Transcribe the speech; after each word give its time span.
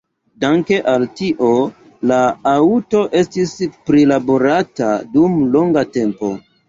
Danke 0.43 0.77
al 0.93 1.03
tio 1.19 1.49
la 2.11 2.17
aŭto 2.53 3.03
estis 3.21 3.55
prilaborata 3.91 4.89
dum 5.17 5.37
longa 5.59 5.85
tempo. 6.01 6.33